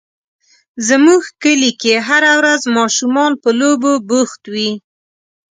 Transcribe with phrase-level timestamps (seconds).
[0.87, 4.71] زموږ کلي کې هره ورځ ماشومان په لوبو بوخت وي.